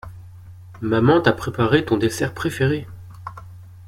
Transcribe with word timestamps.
Maman 0.81 1.21
t'a 1.21 1.31
préparé 1.31 1.85
ton 1.85 1.95
dessert 1.95 2.33
préféré. 2.33 2.87